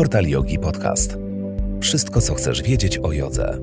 Portal 0.00 0.26
Yogi 0.26 0.58
Podcast. 0.58 1.16
Wszystko, 1.80 2.20
co 2.20 2.34
chcesz 2.34 2.62
wiedzieć 2.62 2.98
o 2.98 3.12
jodze. 3.12 3.58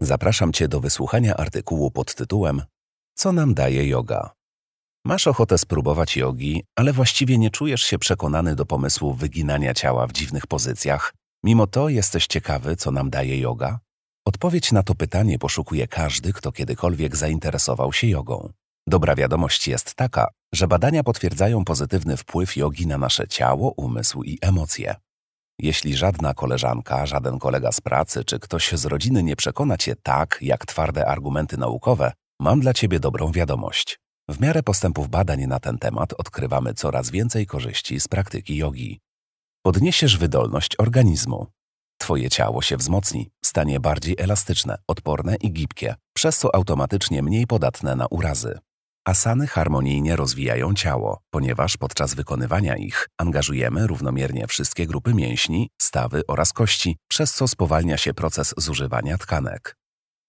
Zapraszam 0.00 0.52
Cię 0.52 0.68
do 0.68 0.80
wysłuchania 0.80 1.36
artykułu 1.36 1.90
pod 1.90 2.14
tytułem 2.14 2.62
Co 3.14 3.32
nam 3.32 3.54
daje 3.54 3.88
yoga? 3.88 4.30
Masz 5.04 5.26
ochotę 5.26 5.58
spróbować 5.58 6.16
jogi, 6.16 6.64
ale 6.76 6.92
właściwie 6.92 7.38
nie 7.38 7.50
czujesz 7.50 7.82
się 7.82 7.98
przekonany 7.98 8.54
do 8.54 8.66
pomysłu 8.66 9.14
wyginania 9.14 9.74
ciała 9.74 10.06
w 10.06 10.12
dziwnych 10.12 10.46
pozycjach. 10.46 11.14
Mimo 11.42 11.66
to 11.66 11.88
jesteś 11.88 12.26
ciekawy, 12.26 12.76
co 12.76 12.90
nam 12.90 13.10
daje 13.10 13.38
yoga? 13.38 13.78
Odpowiedź 14.26 14.72
na 14.72 14.82
to 14.82 14.94
pytanie 14.94 15.38
poszukuje 15.38 15.88
każdy, 15.88 16.32
kto 16.32 16.52
kiedykolwiek 16.52 17.16
zainteresował 17.16 17.92
się 17.92 18.06
jogą. 18.06 18.52
Dobra 18.86 19.14
wiadomość 19.14 19.68
jest 19.68 19.94
taka, 19.94 20.28
że 20.54 20.68
badania 20.68 21.02
potwierdzają 21.02 21.64
pozytywny 21.64 22.16
wpływ 22.16 22.56
jogi 22.56 22.86
na 22.86 22.98
nasze 22.98 23.28
ciało, 23.28 23.72
umysł 23.76 24.22
i 24.22 24.38
emocje. 24.42 24.94
Jeśli 25.58 25.96
żadna 25.96 26.34
koleżanka, 26.34 27.06
żaden 27.06 27.38
kolega 27.38 27.72
z 27.72 27.80
pracy 27.80 28.24
czy 28.24 28.38
ktoś 28.38 28.72
z 28.72 28.84
rodziny 28.84 29.22
nie 29.22 29.36
przekona 29.36 29.76
cię 29.76 29.96
tak, 30.02 30.38
jak 30.40 30.66
twarde 30.66 31.06
argumenty 31.06 31.56
naukowe, 31.56 32.12
mam 32.40 32.60
dla 32.60 32.74
ciebie 32.74 33.00
dobrą 33.00 33.32
wiadomość. 33.32 34.00
W 34.28 34.40
miarę 34.40 34.62
postępów 34.62 35.08
badań 35.08 35.46
na 35.46 35.60
ten 35.60 35.78
temat 35.78 36.12
odkrywamy 36.12 36.74
coraz 36.74 37.10
więcej 37.10 37.46
korzyści 37.46 38.00
z 38.00 38.08
praktyki 38.08 38.56
jogi. 38.56 39.00
Podniesiesz 39.62 40.18
wydolność 40.18 40.74
organizmu. 40.78 41.46
Twoje 41.98 42.30
ciało 42.30 42.62
się 42.62 42.76
wzmocni, 42.76 43.30
stanie 43.44 43.80
bardziej 43.80 44.16
elastyczne, 44.18 44.78
odporne 44.88 45.36
i 45.36 45.52
gibkie, 45.52 45.94
przez 46.14 46.38
co 46.38 46.54
automatycznie 46.54 47.22
mniej 47.22 47.46
podatne 47.46 47.96
na 47.96 48.06
urazy. 48.06 48.58
Asany 49.04 49.46
harmonijnie 49.46 50.16
rozwijają 50.16 50.74
ciało, 50.74 51.20
ponieważ 51.30 51.76
podczas 51.76 52.14
wykonywania 52.14 52.76
ich 52.76 53.08
angażujemy 53.18 53.86
równomiernie 53.86 54.46
wszystkie 54.46 54.86
grupy 54.86 55.14
mięśni, 55.14 55.70
stawy 55.80 56.22
oraz 56.28 56.52
kości, 56.52 56.96
przez 57.08 57.34
co 57.34 57.48
spowalnia 57.48 57.96
się 57.96 58.14
proces 58.14 58.54
zużywania 58.56 59.18
tkanek. 59.18 59.76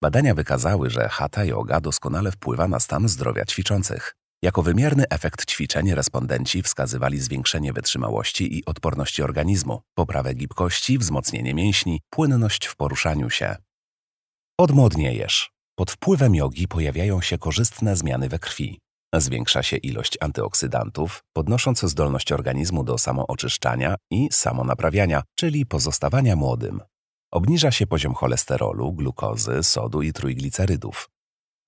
Badania 0.02 0.34
wykazały, 0.34 0.90
że 0.90 1.08
hatha 1.08 1.44
yoga 1.44 1.80
doskonale 1.80 2.32
wpływa 2.32 2.68
na 2.68 2.80
stan 2.80 3.08
zdrowia 3.08 3.44
ćwiczących. 3.44 4.14
Jako 4.42 4.62
wymierny 4.62 5.04
efekt 5.10 5.50
ćwiczeń 5.50 5.94
respondenci 5.94 6.62
wskazywali 6.62 7.20
zwiększenie 7.20 7.72
wytrzymałości 7.72 8.58
i 8.58 8.64
odporności 8.64 9.22
organizmu, 9.22 9.80
poprawę 9.94 10.34
gibkości, 10.34 10.98
wzmocnienie 10.98 11.54
mięśni, 11.54 12.00
płynność 12.10 12.66
w 12.66 12.76
poruszaniu 12.76 13.30
się. 13.30 13.56
Odmłodniejesz. 14.58 15.55
Pod 15.78 15.90
wpływem 15.90 16.34
jogi 16.34 16.68
pojawiają 16.68 17.20
się 17.20 17.38
korzystne 17.38 17.96
zmiany 17.96 18.28
we 18.28 18.38
krwi. 18.38 18.78
Zwiększa 19.14 19.62
się 19.62 19.76
ilość 19.76 20.18
antyoksydantów, 20.20 21.20
podnosząc 21.32 21.80
zdolność 21.80 22.32
organizmu 22.32 22.84
do 22.84 22.98
samooczyszczania 22.98 23.96
i 24.10 24.28
samonaprawiania, 24.32 25.22
czyli 25.34 25.66
pozostawania 25.66 26.36
młodym. 26.36 26.80
Obniża 27.32 27.70
się 27.70 27.86
poziom 27.86 28.14
cholesterolu, 28.14 28.92
glukozy, 28.92 29.62
sodu 29.62 30.02
i 30.02 30.12
trójglicerydów. 30.12 31.08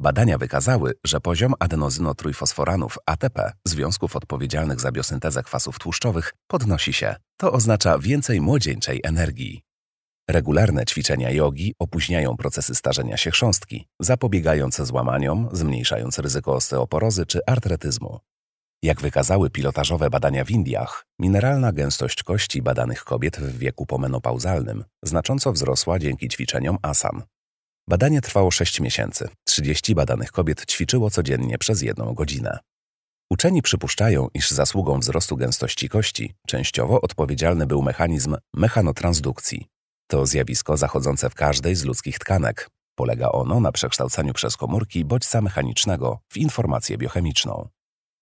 Badania 0.02 0.38
wykazały, 0.38 0.92
że 1.04 1.20
poziom 1.20 1.54
adenozynotrójfosforanów 1.58 2.98
ATP, 3.06 3.52
związków 3.64 4.16
odpowiedzialnych 4.16 4.80
za 4.80 4.92
biosyntezę 4.92 5.42
kwasów 5.42 5.78
tłuszczowych, 5.78 6.34
podnosi 6.46 6.92
się. 6.92 7.16
To 7.40 7.52
oznacza 7.52 7.98
więcej 7.98 8.40
młodzieńczej 8.40 9.00
energii. 9.04 9.67
Regularne 10.30 10.84
ćwiczenia 10.84 11.30
jogi 11.30 11.74
opóźniają 11.78 12.36
procesy 12.36 12.74
starzenia 12.74 13.16
się 13.16 13.30
chrząstki, 13.30 13.86
zapobiegając 14.00 14.82
złamaniom, 14.82 15.48
zmniejszając 15.52 16.18
ryzyko 16.18 16.54
osteoporozy 16.54 17.26
czy 17.26 17.40
artretyzmu. 17.46 18.18
Jak 18.82 19.00
wykazały 19.00 19.50
pilotażowe 19.50 20.10
badania 20.10 20.44
w 20.44 20.50
Indiach, 20.50 21.06
mineralna 21.18 21.72
gęstość 21.72 22.22
kości 22.22 22.62
badanych 22.62 23.04
kobiet 23.04 23.36
w 23.36 23.58
wieku 23.58 23.86
pomenopauzalnym 23.86 24.84
znacząco 25.02 25.52
wzrosła 25.52 25.98
dzięki 25.98 26.28
ćwiczeniom 26.28 26.78
asan. 26.82 27.22
Badanie 27.88 28.20
trwało 28.20 28.50
6 28.50 28.80
miesięcy. 28.80 29.28
30 29.44 29.94
badanych 29.94 30.32
kobiet 30.32 30.66
ćwiczyło 30.66 31.10
codziennie 31.10 31.58
przez 31.58 31.82
jedną 31.82 32.14
godzinę. 32.14 32.58
Uczeni 33.30 33.62
przypuszczają, 33.62 34.28
iż 34.34 34.50
zasługą 34.50 35.00
wzrostu 35.00 35.36
gęstości 35.36 35.88
kości 35.88 36.34
częściowo 36.46 37.00
odpowiedzialny 37.00 37.66
był 37.66 37.82
mechanizm 37.82 38.36
mechanotransdukcji, 38.54 39.68
to 40.10 40.26
zjawisko 40.26 40.76
zachodzące 40.76 41.30
w 41.30 41.34
każdej 41.34 41.74
z 41.74 41.84
ludzkich 41.84 42.18
tkanek. 42.18 42.68
Polega 42.94 43.28
ono 43.28 43.60
na 43.60 43.72
przekształcaniu 43.72 44.32
przez 44.32 44.56
komórki 44.56 45.04
bodźca 45.04 45.40
mechanicznego 45.40 46.18
w 46.28 46.36
informację 46.36 46.98
biochemiczną. 46.98 47.68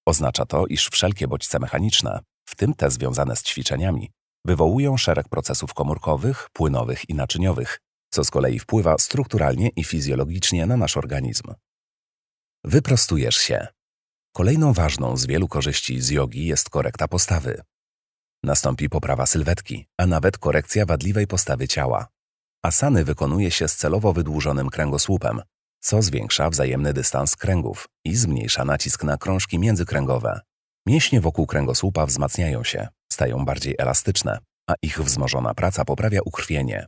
Oznacza 0.07 0.47
to, 0.47 0.67
iż 0.67 0.89
wszelkie 0.89 1.29
bodźce 1.29 1.59
mechaniczne, 1.59 2.21
w 2.49 2.57
tym 2.57 2.75
te 2.75 2.91
związane 2.91 3.37
z 3.37 3.43
ćwiczeniami, 3.43 4.11
wywołują 4.45 4.97
szereg 4.97 5.29
procesów 5.29 5.75
komórkowych, 5.75 6.49
płynowych 6.53 7.11
i 7.11 7.15
naczyniowych, 7.15 7.81
co 8.11 8.25
z 8.25 8.31
kolei 8.31 8.59
wpływa 8.59 8.99
strukturalnie 8.99 9.69
i 9.69 9.85
fizjologicznie 9.85 10.67
na 10.67 10.77
nasz 10.77 10.97
organizm. 10.97 11.55
Wyprostujesz 12.65 13.37
się. 13.37 13.67
Kolejną 14.33 14.73
ważną 14.73 15.17
z 15.17 15.27
wielu 15.27 15.49
korzyści 15.49 16.01
z 16.01 16.11
jogi 16.11 16.47
jest 16.47 16.71
korekta 16.71 17.09
postawy. 17.09 17.63
Nastąpi 18.45 18.89
poprawa 18.89 19.27
sylwetki, 19.27 19.87
a 19.99 20.07
nawet 20.07 20.39
korekcja 20.39 20.87
wadliwej 20.87 21.27
postawy 21.27 21.69
ciała. 21.69 22.07
Asany 22.65 23.05
wykonuje 23.05 23.51
się 23.51 23.69
z 23.69 23.77
celowo 23.77 24.13
wydłużonym 24.13 24.71
kręgosłupem, 24.71 25.43
co 25.81 26.03
zwiększa 26.03 26.51
wzajemny 26.51 26.93
dystans 26.93 27.37
kręgów 27.37 27.89
i 28.05 28.17
zmniejsza 28.17 28.65
nacisk 28.65 29.05
na 29.05 29.17
krążki 29.17 29.59
międzykręgowe. 29.59 30.41
Mięśnie 30.87 31.21
wokół 31.21 31.47
kręgosłupa 31.47 32.07
wzmacniają 32.07 32.65
się, 32.65 32.89
stają 33.13 33.45
bardziej 33.45 33.75
elastyczne, 33.79 34.39
a 34.71 34.75
ich 34.83 35.03
wzmożona 35.03 35.55
praca 35.55 35.85
poprawia 35.85 36.21
ukrwienie. 36.25 36.87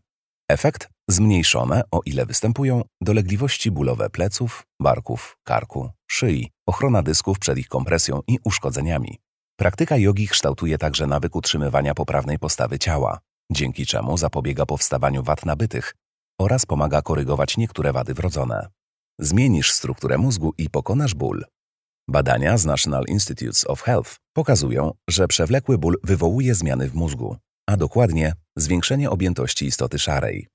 Efekt? 0.51 0.89
Zmniejszone, 1.11 1.83
o 1.91 2.01
ile 2.07 2.27
występują, 2.27 2.83
dolegliwości 3.01 3.71
bólowe 3.71 4.11
pleców, 4.11 4.67
barków, 4.81 5.37
karku, 5.45 5.91
szyi, 6.11 6.51
ochrona 6.67 7.03
dysków 7.03 7.39
przed 7.39 7.59
ich 7.59 7.69
kompresją 7.69 8.21
i 8.27 8.39
uszkodzeniami. 8.45 9.19
Praktyka 9.61 9.97
jogi 9.97 10.29
kształtuje 10.29 10.79
także 10.79 11.07
nawyk 11.07 11.37
utrzymywania 11.37 11.95
poprawnej 11.95 12.39
postawy 12.39 12.79
ciała, 12.79 13.19
dzięki 13.53 13.87
czemu 13.87 14.19
zapobiega 14.19 14.67
powstawaniu 14.67 15.23
wad 15.23 15.47
nabytych 15.47 15.95
oraz 16.41 16.67
pomaga 16.67 17.03
korygować 17.03 17.57
niektóre 17.57 17.93
wady 17.93 18.15
wrodzone. 18.15 18.69
Zmienisz 19.21 19.73
strukturę 19.73 20.19
mózgu 20.19 20.53
i 20.59 20.71
pokonasz 20.71 21.15
ból. 21.15 21.45
Badania 22.09 22.59
z 22.59 22.67
National 22.67 23.05
Institutes 23.09 23.67
of 23.67 23.83
Health 23.83 24.17
pokazują, 24.33 24.93
że 25.11 25.29
przewlekły 25.29 25.79
ból 25.79 25.97
wywołuje 26.05 26.55
zmiany 26.55 26.89
w 26.89 26.95
mózgu, 26.95 27.37
a 27.69 27.77
dokładnie 27.77 28.33
zwiększenie 28.57 29.11
objętości 29.11 29.67
istoty 29.67 29.99
szarej. 29.99 30.49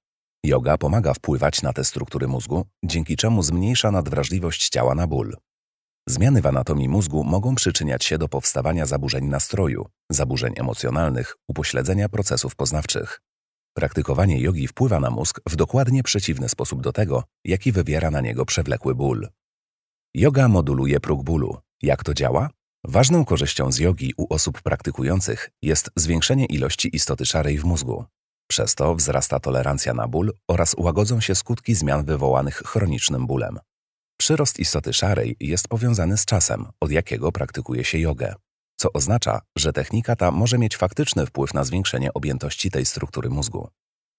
Yoga 0.46 0.78
pomaga 0.78 1.14
wpływać 1.14 1.62
na 1.62 1.74
te 1.74 1.84
struktury 1.84 2.28
mózgu, 2.28 2.66
dzięki 2.86 3.16
czemu 3.16 3.44
zmniejsza 3.44 3.92
nadwrażliwość 3.92 4.70
ciała 4.70 4.96
na 4.96 5.08
ból. 5.08 5.36
Zmiany 6.08 6.42
w 6.42 6.46
anatomii 6.46 6.90
mózgu 6.90 7.24
mogą 7.24 7.56
przyczyniać 7.56 8.06
się 8.06 8.18
do 8.18 8.28
powstawania 8.30 8.86
zaburzeń 8.86 9.26
nastroju, 9.26 9.86
zaburzeń 10.10 10.54
emocjonalnych, 10.58 11.36
upośledzenia 11.48 12.10
procesów 12.10 12.56
poznawczych. 12.56 13.22
Praktykowanie 13.78 14.42
jogi 14.42 14.68
wpływa 14.68 15.00
na 15.00 15.10
mózg 15.10 15.42
w 15.50 15.56
dokładnie 15.56 16.04
przeciwny 16.04 16.50
sposób 16.50 16.82
do 16.82 16.92
tego, 16.92 17.24
jaki 17.46 17.72
wywiera 17.72 18.12
na 18.12 18.22
niego 18.22 18.46
przewlekły 18.46 18.96
ból. 18.96 19.28
Yoga 20.16 20.48
moduluje 20.48 21.00
próg 21.00 21.24
bólu. 21.24 21.58
Jak 21.82 22.04
to 22.04 22.14
działa? 22.14 22.50
Ważną 22.84 23.26
korzyścią 23.26 23.72
z 23.72 23.78
jogi 23.78 24.14
u 24.18 24.34
osób 24.34 24.62
praktykujących 24.62 25.50
jest 25.62 25.90
zwiększenie 25.96 26.46
ilości 26.46 26.96
istoty 26.96 27.26
szarej 27.26 27.58
w 27.58 27.66
mózgu. 27.66 28.06
Przez 28.48 28.76
to 28.76 28.96
wzrasta 28.96 29.40
tolerancja 29.40 29.94
na 29.94 30.08
ból 30.08 30.34
oraz 30.48 30.76
łagodzą 30.78 31.22
się 31.22 31.36
skutki 31.36 31.76
zmian 31.76 32.06
wywołanych 32.06 32.56
chronicznym 32.56 33.28
bólem. 33.28 33.60
Przyrost 34.18 34.60
istoty 34.60 34.94
szarej 34.94 35.36
jest 35.40 35.68
powiązany 35.68 36.18
z 36.18 36.26
czasem, 36.26 36.66
od 36.80 36.92
jakiego 36.92 37.32
praktykuje 37.32 37.84
się 37.84 37.98
jogę, 37.98 38.36
co 38.76 38.94
oznacza, 38.94 39.42
że 39.58 39.74
technika 39.74 40.16
ta 40.16 40.32
może 40.32 40.58
mieć 40.58 40.78
faktyczny 40.78 41.26
wpływ 41.26 41.54
na 41.54 41.64
zwiększenie 41.64 42.14
objętości 42.14 42.72
tej 42.72 42.86
struktury 42.86 43.30
mózgu. 43.30 43.70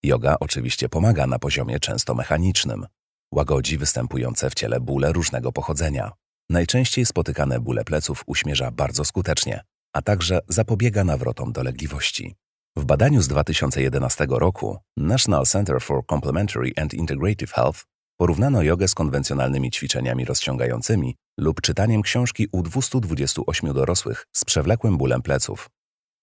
Yoga 0.05 0.37
oczywiście 0.41 0.89
pomaga 0.89 1.27
na 1.27 1.39
poziomie 1.39 1.81
często 1.81 2.15
mechanicznym. 2.15 2.87
Łagodzi 3.35 3.79
występujące 3.79 4.51
w 4.51 4.55
ciele 4.55 4.81
bóle 4.81 5.13
różnego 5.13 5.53
pochodzenia. 5.53 6.13
Najczęściej 6.51 7.07
spotykane 7.07 7.61
bóle 7.61 7.85
pleców 7.85 8.23
uśmierza 8.27 8.71
bardzo 8.71 9.05
skutecznie, 9.05 9.61
a 9.93 10.03
także 10.03 10.41
zapobiega 10.49 11.05
nawrotom 11.05 11.53
dolegliwości. 11.53 12.35
W 12.77 12.85
badaniu 12.85 13.23
z 13.23 13.29
2011 13.29 14.27
roku 14.31 14.79
National 14.97 15.45
Center 15.45 15.81
for 15.81 16.07
Complementary 16.07 16.73
and 16.77 16.95
Integrative 16.95 17.53
Health 17.53 17.85
Porównano 18.17 18.63
jogę 18.63 18.89
z 18.89 18.95
konwencjonalnymi 18.95 19.71
ćwiczeniami 19.71 20.25
rozciągającymi 20.25 21.17
lub 21.39 21.61
czytaniem 21.61 22.03
książki 22.03 22.47
u 22.53 22.63
228 22.63 23.73
dorosłych 23.73 24.27
z 24.33 24.45
przewlekłym 24.45 24.97
bólem 24.99 25.23
pleców. 25.23 25.71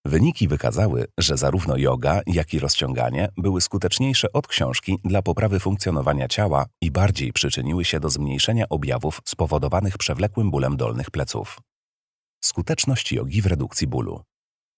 Wyniki 0.05 0.47
wykazały, 0.47 1.05
że 1.17 1.37
zarówno 1.37 1.77
yoga, 1.77 2.21
jak 2.27 2.53
i 2.53 2.59
rozciąganie 2.59 3.29
były 3.37 3.61
skuteczniejsze 3.61 4.31
od 4.33 4.47
książki 4.47 4.97
dla 5.03 5.21
poprawy 5.21 5.59
funkcjonowania 5.59 6.27
ciała 6.27 6.65
i 6.81 6.91
bardziej 6.91 7.33
przyczyniły 7.33 7.85
się 7.85 7.99
do 7.99 8.09
zmniejszenia 8.09 8.65
objawów 8.69 9.21
spowodowanych 9.25 9.97
przewlekłym 9.97 10.51
bólem 10.51 10.77
dolnych 10.77 11.11
pleców. 11.11 11.59
Skuteczność 12.43 13.11
jogi 13.11 13.41
w 13.41 13.45
redukcji 13.45 13.87
bólu. 13.87 14.21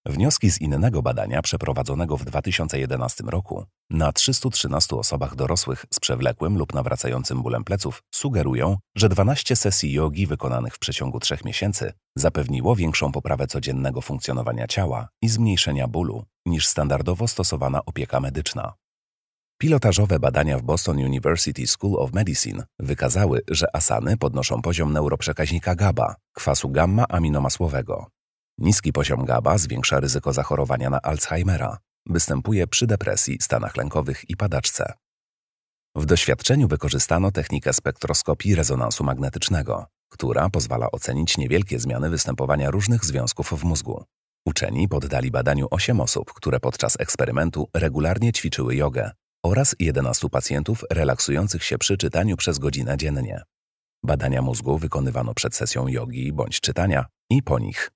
Wnioski 0.06 0.52
z 0.52 0.62
innego 0.62 1.02
badania 1.02 1.42
przeprowadzonego 1.42 2.18
w 2.18 2.26
2011 2.26 3.24
roku 3.28 3.66
na 3.90 4.12
313 4.12 4.96
osobach 4.96 5.36
dorosłych 5.36 5.86
z 5.94 6.00
przewlekłym 6.00 6.58
lub 6.58 6.74
nawracającym 6.74 7.44
bólem 7.44 7.64
pleców 7.64 8.04
sugerują, 8.12 8.78
że 8.96 9.10
12 9.10 9.56
sesji 9.56 9.92
jogi 9.92 10.28
wykonanych 10.28 10.76
w 10.76 10.80
przeciągu 10.80 11.20
3 11.20 11.38
miesięcy 11.46 11.94
zapewniło 12.16 12.76
większą 12.76 13.12
poprawę 13.12 13.48
codziennego 13.48 14.02
funkcjonowania 14.02 14.68
ciała 14.68 15.08
i 15.22 15.30
zmniejszenia 15.30 15.88
bólu 15.88 16.26
niż 16.46 16.68
standardowo 16.68 17.28
stosowana 17.28 17.86
opieka 17.86 18.20
medyczna. 18.20 18.74
Pilotażowe 19.58 20.20
badania 20.20 20.58
w 20.58 20.62
Boston 20.62 20.98
University 20.98 21.68
School 21.68 21.96
of 22.00 22.14
Medicine 22.14 22.64
wykazały, 22.80 23.42
że 23.48 23.76
asany 23.76 24.18
podnoszą 24.18 24.62
poziom 24.62 24.94
neuroprzekaźnika 24.94 25.76
GABA, 25.76 26.16
kwasu 26.34 26.70
gamma-aminomasłowego. 26.70 28.06
Niski 28.58 28.94
poziom 28.94 29.26
GABA 29.26 29.58
zwiększa 29.58 30.00
ryzyko 30.00 30.34
zachorowania 30.34 30.90
na 30.90 31.02
Alzheimera. 31.02 31.78
Występuje 32.06 32.68
przy 32.68 32.88
depresji, 32.88 33.38
stanach 33.42 33.78
lękowych 33.78 34.30
i 34.30 34.38
padaczce. 34.38 34.94
W 35.96 36.06
doświadczeniu 36.06 36.68
wykorzystano 36.68 37.32
technikę 37.32 37.74
spektroskopii 37.74 38.56
rezonansu 38.56 39.04
magnetycznego, 39.04 39.86
która 40.10 40.50
pozwala 40.50 40.92
ocenić 40.92 41.38
niewielkie 41.38 41.80
zmiany 41.80 42.10
występowania 42.10 42.72
różnych 42.72 43.06
związków 43.06 43.54
w 43.60 43.64
mózgu. 43.64 44.04
Uczeni 44.46 44.88
poddali 44.88 45.32
badaniu 45.32 45.68
8 45.72 46.02
osób, 46.02 46.34
które 46.34 46.60
podczas 46.60 47.00
eksperymentu 47.00 47.70
regularnie 47.74 48.32
ćwiczyły 48.32 48.76
jogę 48.76 49.12
oraz 49.46 49.76
11 49.80 50.30
pacjentów 50.30 50.84
relaksujących 50.92 51.64
się 51.64 51.78
przy 51.78 51.98
czytaniu 51.98 52.38
przez 52.38 52.60
godzinę 52.60 52.98
dziennie. 52.98 53.44
Badania 54.04 54.42
mózgu 54.42 54.78
wykonywano 54.78 55.34
przed 55.34 55.56
sesją 55.56 55.88
jogi 55.88 56.34
bądź 56.34 56.60
czytania 56.60 57.06
i 57.30 57.44
po 57.44 57.60
nich. 57.60 57.92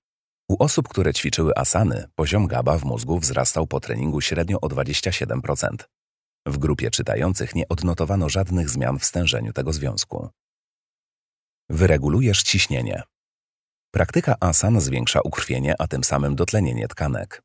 U 0.50 0.64
osób, 0.64 0.88
które 0.88 1.14
ćwiczyły 1.14 1.52
asany, 1.56 2.08
poziom 2.16 2.48
GABA 2.48 2.78
w 2.78 2.84
mózgu 2.84 3.20
wzrastał 3.20 3.68
po 3.68 3.80
treningu 3.80 4.22
średnio 4.22 4.62
o 4.62 4.68
27%. 4.68 5.76
W 6.46 6.58
grupie 6.58 6.92
czytających 6.92 7.56
nie 7.56 7.68
odnotowano 7.68 8.30
żadnych 8.30 8.70
zmian 8.70 9.00
w 9.00 9.06
stężeniu 9.06 9.54
tego 9.54 9.74
związku. 9.74 10.30
Wyregulujesz 11.70 12.44
ciśnienie. 12.44 13.04
Praktyka 13.92 14.36
asan 14.40 14.82
zwiększa 14.82 15.22
ukrwienie, 15.22 15.76
a 15.80 15.88
tym 15.88 16.04
samym 16.04 16.36
dotlenienie 16.36 16.88
tkanek. 16.88 17.42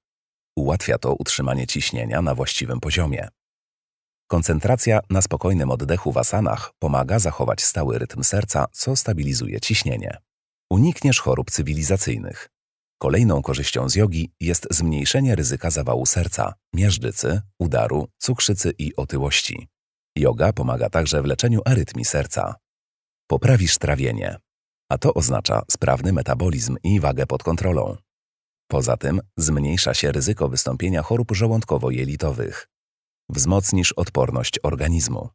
Ułatwia 0.57 0.99
to 0.99 1.15
utrzymanie 1.15 1.67
ciśnienia 1.67 2.23
na 2.23 2.35
właściwym 2.35 2.81
poziomie. 2.81 3.29
Koncentracja 4.27 5.01
na 5.11 5.23
spokojnym 5.23 5.71
oddechu 5.71 6.13
w 6.13 6.19
asanach 6.19 6.73
pomaga 6.79 7.19
zachować 7.19 7.63
stały 7.63 7.99
rytm 7.99 8.23
serca, 8.23 8.67
co 8.73 8.97
stabilizuje 8.97 9.61
ciśnienie. 9.61 10.19
Unikniesz 10.71 11.21
chorób 11.21 11.51
cywilizacyjnych. 11.51 12.52
Kolejną 13.03 13.43
korzyścią 13.43 13.89
z 13.89 13.95
jogi 13.95 14.33
jest 14.41 14.67
zmniejszenie 14.71 15.35
ryzyka 15.35 15.71
zawału 15.71 16.07
serca, 16.07 16.55
miażdżycy, 16.75 17.41
udaru, 17.59 18.09
cukrzycy 18.19 18.73
i 18.79 18.97
otyłości. 18.97 19.69
Yoga 20.17 20.53
pomaga 20.53 20.91
także 20.91 21.23
w 21.23 21.25
leczeniu 21.25 21.61
arytmii 21.65 22.05
serca. 22.05 22.55
Poprawisz 23.27 23.79
trawienie, 23.79 24.37
a 24.89 24.99
to 24.99 25.15
oznacza 25.15 25.63
sprawny 25.71 26.13
metabolizm 26.13 26.77
i 26.85 27.01
wagę 27.01 27.27
pod 27.27 27.43
kontrolą. 27.43 27.97
Poza 28.71 28.97
tym 28.97 29.21
zmniejsza 29.37 29.95
się 29.95 30.13
ryzyko 30.13 30.49
wystąpienia 30.49 31.03
chorób 31.03 31.33
żołądkowo-jelitowych. 31.33 32.69
Wzmocnisz 33.29 33.93
odporność 33.93 34.59
organizmu. 34.63 35.29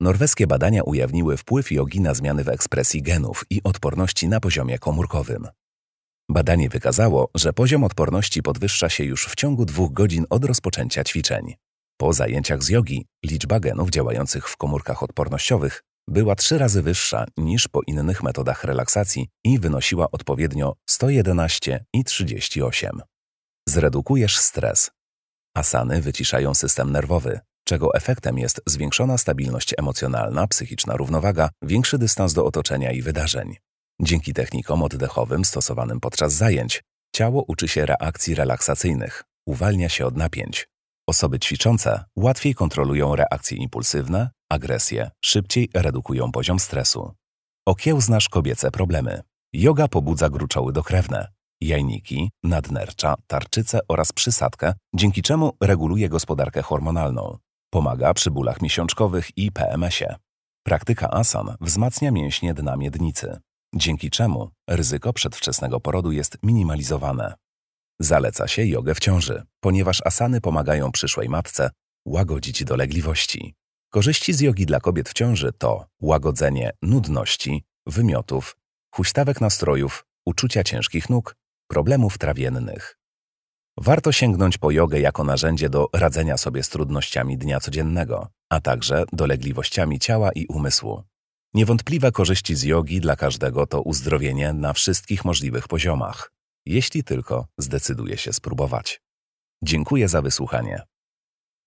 Norweskie 0.00 0.46
badania 0.46 0.82
ujawniły 0.82 1.36
wpływ 1.36 1.72
jogi 1.72 2.00
na 2.00 2.14
zmiany 2.14 2.44
w 2.44 2.48
ekspresji 2.48 3.02
genów 3.02 3.44
i 3.50 3.62
odporności 3.62 4.28
na 4.28 4.40
poziomie 4.40 4.78
komórkowym. 4.78 5.48
Badanie 6.32 6.68
wykazało, 6.68 7.30
że 7.34 7.52
poziom 7.52 7.84
odporności 7.84 8.42
podwyższa 8.42 8.88
się 8.88 9.04
już 9.04 9.26
w 9.26 9.34
ciągu 9.34 9.64
dwóch 9.64 9.92
godzin 9.92 10.26
od 10.30 10.44
rozpoczęcia 10.44 11.04
ćwiczeń. 11.04 11.54
Po 11.96 12.12
zajęciach 12.12 12.62
z 12.62 12.68
jogi 12.68 13.06
liczba 13.24 13.60
genów 13.60 13.90
działających 13.90 14.48
w 14.48 14.56
komórkach 14.56 15.02
odpornościowych 15.02 15.82
była 16.08 16.34
trzy 16.34 16.58
razy 16.58 16.82
wyższa 16.82 17.24
niż 17.36 17.68
po 17.68 17.80
innych 17.86 18.22
metodach 18.22 18.64
relaksacji 18.64 19.28
i 19.44 19.58
wynosiła 19.58 20.10
odpowiednio 20.10 20.74
111 20.88 21.84
i 21.94 22.04
38. 22.04 23.00
Zredukujesz 23.68 24.38
stres. 24.38 24.90
Asany 25.56 26.02
wyciszają 26.02 26.54
system 26.54 26.92
nerwowy, 26.92 27.40
czego 27.64 27.94
efektem 27.94 28.38
jest 28.38 28.60
zwiększona 28.66 29.18
stabilność 29.18 29.74
emocjonalna, 29.78 30.46
psychiczna 30.46 30.96
równowaga, 30.96 31.50
większy 31.62 31.98
dystans 31.98 32.32
do 32.32 32.44
otoczenia 32.44 32.92
i 32.92 33.02
wydarzeń. 33.02 33.56
Dzięki 34.02 34.32
technikom 34.32 34.82
oddechowym 34.82 35.44
stosowanym 35.44 36.00
podczas 36.00 36.32
zajęć, 36.32 36.82
ciało 37.16 37.44
uczy 37.48 37.68
się 37.68 37.86
reakcji 37.86 38.34
relaksacyjnych, 38.34 39.24
uwalnia 39.46 39.88
się 39.88 40.06
od 40.06 40.16
napięć. 40.16 40.68
Osoby 41.08 41.38
ćwiczące 41.38 42.04
łatwiej 42.16 42.54
kontrolują 42.54 43.16
reakcje 43.16 43.58
impulsywne, 43.58 44.30
agresję, 44.50 45.10
szybciej 45.24 45.68
redukują 45.74 46.32
poziom 46.32 46.58
stresu. 46.58 47.12
Okiełznasz 47.66 48.28
kobiece 48.28 48.70
problemy. 48.70 49.20
Yoga 49.52 49.88
pobudza 49.88 50.28
gruczoły 50.28 50.72
dokrewne, 50.72 51.28
jajniki, 51.60 52.30
nadnercza, 52.42 53.14
tarczycę 53.26 53.78
oraz 53.88 54.12
przysadkę, 54.12 54.72
dzięki 54.94 55.22
czemu 55.22 55.52
reguluje 55.60 56.08
gospodarkę 56.08 56.62
hormonalną. 56.62 57.38
Pomaga 57.70 58.14
przy 58.14 58.30
bólach 58.30 58.62
miesiączkowych 58.62 59.38
i 59.38 59.52
PMS-ie. 59.52 60.16
Praktyka 60.64 61.10
asan 61.10 61.56
wzmacnia 61.60 62.10
mięśnie 62.10 62.54
dna 62.54 62.76
miednicy 62.76 63.40
dzięki 63.74 64.10
czemu 64.10 64.50
ryzyko 64.68 65.12
przedwczesnego 65.12 65.80
porodu 65.80 66.12
jest 66.12 66.38
minimalizowane. 66.42 67.34
Zaleca 68.00 68.48
się 68.48 68.66
jogę 68.66 68.94
w 68.94 69.00
ciąży, 69.00 69.42
ponieważ 69.60 70.00
asany 70.04 70.40
pomagają 70.40 70.92
przyszłej 70.92 71.28
matce 71.28 71.70
łagodzić 72.06 72.64
dolegliwości. 72.64 73.54
Korzyści 73.90 74.32
z 74.32 74.40
jogi 74.40 74.66
dla 74.66 74.80
kobiet 74.80 75.08
w 75.08 75.12
ciąży 75.12 75.52
to 75.58 75.86
łagodzenie 76.00 76.70
nudności, 76.82 77.64
wymiotów, 77.86 78.56
huśtawek 78.94 79.40
nastrojów, 79.40 80.04
uczucia 80.26 80.64
ciężkich 80.64 81.10
nóg, 81.10 81.36
problemów 81.68 82.18
trawiennych. 82.18 82.98
Warto 83.76 84.12
sięgnąć 84.12 84.58
po 84.58 84.70
jogę 84.70 85.00
jako 85.00 85.24
narzędzie 85.24 85.68
do 85.68 85.86
radzenia 85.92 86.36
sobie 86.36 86.62
z 86.62 86.68
trudnościami 86.68 87.38
dnia 87.38 87.60
codziennego, 87.60 88.28
a 88.48 88.60
także 88.60 89.04
dolegliwościami 89.12 89.98
ciała 89.98 90.32
i 90.32 90.46
umysłu. 90.46 91.02
Niewątpliwe 91.54 92.12
korzyści 92.12 92.56
z 92.56 92.62
jogi 92.62 93.00
dla 93.00 93.16
każdego 93.16 93.66
to 93.66 93.82
uzdrowienie 93.82 94.52
na 94.52 94.72
wszystkich 94.72 95.24
możliwych 95.24 95.68
poziomach, 95.68 96.32
jeśli 96.66 97.04
tylko 97.04 97.46
zdecyduje 97.58 98.16
się 98.16 98.32
spróbować. 98.32 99.00
Dziękuję 99.64 100.08
za 100.08 100.22
wysłuchanie. 100.22 100.82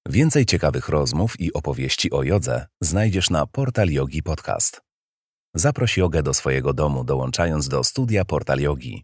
Więcej 0.10 0.46
ciekawych 0.46 0.90
rozmów 0.90 1.40
i 1.40 1.54
opowieści 1.54 2.12
o 2.12 2.24
jodze 2.24 2.68
znajdziesz 2.82 3.30
na 3.30 3.48
Portal 3.48 3.90
Yogi 3.90 4.24
Podcast. 4.24 4.82
Zaproś 5.56 5.98
jogę 5.98 6.24
do 6.24 6.34
swojego 6.34 6.74
domu, 6.74 7.04
dołączając 7.04 7.70
do 7.70 7.84
studia 7.84 8.26
Portal 8.26 8.60
Yogi. 8.60 9.04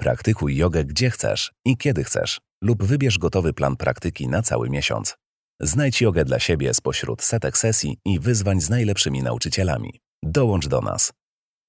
Praktykuj 0.00 0.56
jogę 0.56 0.84
gdzie 0.84 1.10
chcesz 1.10 1.52
i 1.64 1.76
kiedy 1.76 2.04
chcesz, 2.04 2.40
lub 2.62 2.84
wybierz 2.84 3.18
gotowy 3.18 3.52
plan 3.52 3.76
praktyki 3.76 4.28
na 4.28 4.42
cały 4.42 4.70
miesiąc. 4.70 5.16
Znajdź 5.60 6.00
jogę 6.00 6.24
dla 6.24 6.38
siebie 6.38 6.74
spośród 6.74 7.22
setek 7.22 7.58
sesji 7.58 7.98
i 8.04 8.20
wyzwań 8.20 8.60
z 8.60 8.70
najlepszymi 8.70 9.22
nauczycielami. 9.22 10.00
Dołącz 10.22 10.68
do 10.68 10.80
nas. 10.80 11.12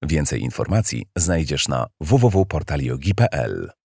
Więcej 0.02 0.40
informacji 0.40 1.06
znajdziesz 1.16 1.68
na 1.68 1.86
www.portaliogi.pl. 2.00 3.79